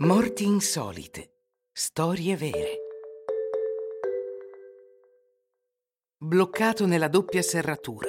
Morti 0.00 0.44
insolite. 0.44 1.32
Storie 1.72 2.36
vere. 2.36 2.76
Bloccato 6.16 6.86
nella 6.86 7.08
doppia 7.08 7.42
serratura. 7.42 8.08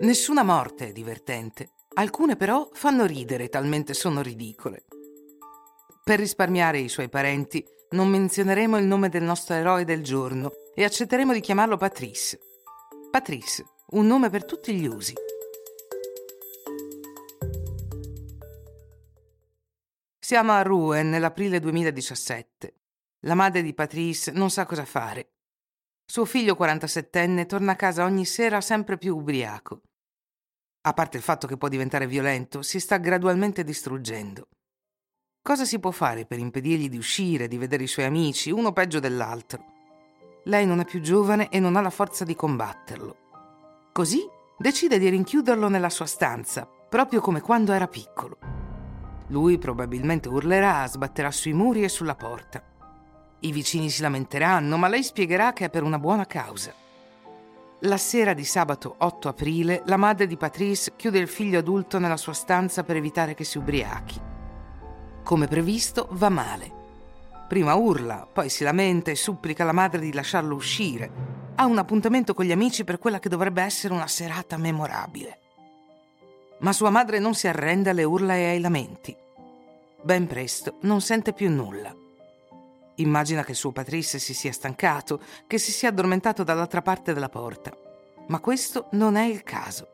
Nessuna 0.00 0.42
morte 0.42 0.88
è 0.88 0.92
divertente. 0.92 1.70
Alcune 1.94 2.34
però 2.34 2.68
fanno 2.72 3.06
ridere, 3.06 3.48
talmente 3.48 3.94
sono 3.94 4.20
ridicole. 4.20 4.86
Per 6.02 6.18
risparmiare 6.18 6.80
i 6.80 6.88
suoi 6.88 7.08
parenti, 7.08 7.64
non 7.90 8.08
menzioneremo 8.08 8.78
il 8.78 8.84
nome 8.84 9.10
del 9.10 9.22
nostro 9.22 9.54
eroe 9.54 9.84
del 9.84 10.02
giorno 10.02 10.50
e 10.74 10.82
accetteremo 10.82 11.32
di 11.32 11.40
chiamarlo 11.40 11.76
Patrice. 11.76 12.40
Patrice, 13.12 13.64
un 13.90 14.08
nome 14.08 14.28
per 14.28 14.44
tutti 14.44 14.74
gli 14.74 14.88
usi. 14.88 15.14
Siamo 20.30 20.52
a 20.52 20.62
Rouen 20.62 21.10
nell'aprile 21.10 21.58
2017. 21.58 22.74
La 23.22 23.34
madre 23.34 23.62
di 23.62 23.74
Patrice 23.74 24.30
non 24.30 24.48
sa 24.48 24.64
cosa 24.64 24.84
fare. 24.84 25.32
Suo 26.06 26.24
figlio 26.24 26.54
47enne 26.54 27.46
torna 27.46 27.72
a 27.72 27.74
casa 27.74 28.04
ogni 28.04 28.24
sera 28.24 28.60
sempre 28.60 28.96
più 28.96 29.16
ubriaco. 29.16 29.80
A 30.82 30.92
parte 30.92 31.16
il 31.16 31.24
fatto 31.24 31.48
che 31.48 31.56
può 31.56 31.66
diventare 31.66 32.06
violento, 32.06 32.62
si 32.62 32.78
sta 32.78 32.98
gradualmente 32.98 33.64
distruggendo. 33.64 34.46
Cosa 35.42 35.64
si 35.64 35.80
può 35.80 35.90
fare 35.90 36.26
per 36.26 36.38
impedirgli 36.38 36.88
di 36.88 36.96
uscire, 36.96 37.48
di 37.48 37.58
vedere 37.58 37.82
i 37.82 37.88
suoi 37.88 38.04
amici, 38.04 38.52
uno 38.52 38.72
peggio 38.72 39.00
dell'altro? 39.00 39.64
Lei 40.44 40.64
non 40.64 40.78
è 40.78 40.84
più 40.84 41.00
giovane 41.00 41.48
e 41.48 41.58
non 41.58 41.74
ha 41.74 41.80
la 41.80 41.90
forza 41.90 42.22
di 42.22 42.36
combatterlo. 42.36 43.16
Così 43.90 44.20
decide 44.56 45.00
di 45.00 45.08
rinchiuderlo 45.08 45.66
nella 45.66 45.90
sua 45.90 46.06
stanza, 46.06 46.68
proprio 46.88 47.20
come 47.20 47.40
quando 47.40 47.72
era 47.72 47.88
piccolo. 47.88 48.59
Lui 49.30 49.58
probabilmente 49.58 50.28
urlerà, 50.28 50.86
sbatterà 50.86 51.30
sui 51.30 51.52
muri 51.52 51.82
e 51.82 51.88
sulla 51.88 52.14
porta. 52.14 52.62
I 53.40 53.52
vicini 53.52 53.88
si 53.88 54.02
lamenteranno, 54.02 54.76
ma 54.76 54.88
lei 54.88 55.02
spiegherà 55.02 55.52
che 55.52 55.66
è 55.66 55.70
per 55.70 55.82
una 55.82 55.98
buona 55.98 56.26
causa. 56.26 56.74
La 57.84 57.96
sera 57.96 58.34
di 58.34 58.44
sabato 58.44 58.96
8 58.98 59.28
aprile, 59.28 59.82
la 59.86 59.96
madre 59.96 60.26
di 60.26 60.36
Patrice 60.36 60.92
chiude 60.96 61.18
il 61.18 61.28
figlio 61.28 61.60
adulto 61.60 61.98
nella 61.98 62.18
sua 62.18 62.34
stanza 62.34 62.82
per 62.82 62.96
evitare 62.96 63.34
che 63.34 63.44
si 63.44 63.56
ubriachi. 63.56 64.20
Come 65.22 65.46
previsto, 65.46 66.08
va 66.10 66.28
male. 66.28 66.78
Prima 67.48 67.74
urla, 67.74 68.28
poi 68.30 68.50
si 68.50 68.64
lamenta 68.64 69.10
e 69.10 69.16
supplica 69.16 69.64
la 69.64 69.72
madre 69.72 70.00
di 70.00 70.12
lasciarlo 70.12 70.54
uscire. 70.54 71.10
Ha 71.54 71.64
un 71.64 71.78
appuntamento 71.78 72.34
con 72.34 72.44
gli 72.44 72.52
amici 72.52 72.84
per 72.84 72.98
quella 72.98 73.20
che 73.20 73.28
dovrebbe 73.28 73.62
essere 73.62 73.94
una 73.94 74.06
serata 74.08 74.56
memorabile. 74.56 75.38
Ma 76.60 76.72
sua 76.72 76.90
madre 76.90 77.18
non 77.18 77.34
si 77.34 77.48
arrende 77.48 77.90
alle 77.90 78.04
urla 78.04 78.34
e 78.34 78.44
ai 78.44 78.60
lamenti. 78.60 79.16
Ben 80.02 80.26
presto 80.26 80.76
non 80.80 81.02
sente 81.02 81.32
più 81.34 81.50
nulla. 81.50 81.94
Immagina 82.96 83.44
che 83.44 83.54
suo 83.54 83.70
Patrice 83.70 84.18
si 84.18 84.32
sia 84.32 84.52
stancato, 84.52 85.20
che 85.46 85.58
si 85.58 85.72
sia 85.72 85.90
addormentato 85.90 86.42
dall'altra 86.42 86.80
parte 86.82 87.12
della 87.12 87.28
porta. 87.28 87.70
Ma 88.28 88.40
questo 88.40 88.88
non 88.92 89.16
è 89.16 89.24
il 89.24 89.42
caso. 89.42 89.88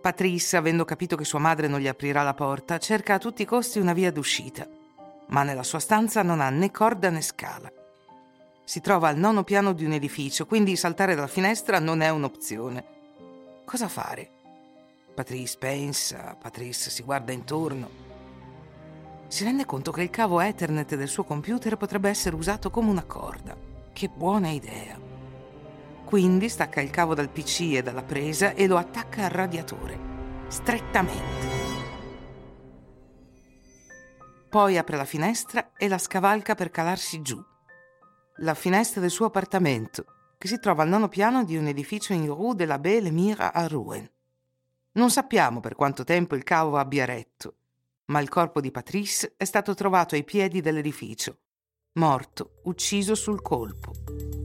Patrice, 0.00 0.56
avendo 0.56 0.84
capito 0.84 1.16
che 1.16 1.24
sua 1.24 1.38
madre 1.38 1.66
non 1.66 1.80
gli 1.80 1.88
aprirà 1.88 2.22
la 2.22 2.34
porta, 2.34 2.78
cerca 2.78 3.14
a 3.14 3.18
tutti 3.18 3.42
i 3.42 3.46
costi 3.46 3.78
una 3.78 3.92
via 3.92 4.12
d'uscita. 4.12 4.66
Ma 5.28 5.42
nella 5.42 5.64
sua 5.64 5.80
stanza 5.80 6.22
non 6.22 6.40
ha 6.40 6.48
né 6.48 6.70
corda 6.70 7.10
né 7.10 7.20
scala. 7.20 7.70
Si 8.64 8.80
trova 8.80 9.08
al 9.08 9.16
nono 9.16 9.44
piano 9.44 9.72
di 9.72 9.84
un 9.84 9.92
edificio, 9.92 10.46
quindi 10.46 10.76
saltare 10.76 11.14
dalla 11.14 11.26
finestra 11.26 11.78
non 11.78 12.00
è 12.00 12.08
un'opzione. 12.08 12.84
Cosa 13.64 13.88
fare? 13.88 14.30
Patrice 15.14 15.56
pensa, 15.58 16.36
Patrice 16.40 16.90
si 16.90 17.02
guarda 17.02 17.32
intorno. 17.32 18.05
Si 19.28 19.42
rende 19.42 19.64
conto 19.64 19.90
che 19.90 20.02
il 20.02 20.10
cavo 20.10 20.40
Ethernet 20.40 20.94
del 20.94 21.08
suo 21.08 21.24
computer 21.24 21.76
potrebbe 21.76 22.08
essere 22.08 22.36
usato 22.36 22.70
come 22.70 22.90
una 22.90 23.04
corda. 23.04 23.56
Che 23.92 24.08
buona 24.08 24.50
idea. 24.50 24.98
Quindi 26.04 26.48
stacca 26.48 26.80
il 26.80 26.90
cavo 26.90 27.14
dal 27.14 27.28
PC 27.28 27.72
e 27.72 27.82
dalla 27.82 28.04
presa 28.04 28.54
e 28.54 28.68
lo 28.68 28.76
attacca 28.76 29.24
al 29.24 29.30
radiatore, 29.30 29.98
strettamente. 30.46 31.54
Poi 34.48 34.78
apre 34.78 34.96
la 34.96 35.04
finestra 35.04 35.72
e 35.76 35.88
la 35.88 35.98
scavalca 35.98 36.54
per 36.54 36.70
calarsi 36.70 37.20
giù. 37.20 37.42
La 38.36 38.54
finestra 38.54 39.00
del 39.00 39.10
suo 39.10 39.26
appartamento, 39.26 40.04
che 40.38 40.46
si 40.46 40.60
trova 40.60 40.84
al 40.84 40.88
nono 40.88 41.08
piano 41.08 41.42
di 41.44 41.56
un 41.56 41.66
edificio 41.66 42.12
in 42.12 42.26
Rue 42.26 42.54
de 42.54 42.64
la 42.64 42.78
Belle 42.78 43.10
Mire 43.10 43.50
a 43.52 43.66
Rouen. 43.66 44.08
Non 44.92 45.10
sappiamo 45.10 45.58
per 45.58 45.74
quanto 45.74 46.04
tempo 46.04 46.36
il 46.36 46.44
cavo 46.44 46.78
abbia 46.78 47.04
retto, 47.04 47.54
ma 48.06 48.20
il 48.20 48.28
corpo 48.28 48.60
di 48.60 48.70
Patrice 48.70 49.34
è 49.36 49.44
stato 49.44 49.74
trovato 49.74 50.14
ai 50.14 50.24
piedi 50.24 50.60
dell'edificio, 50.60 51.38
morto, 51.98 52.60
ucciso 52.64 53.14
sul 53.14 53.42
colpo. 53.42 54.35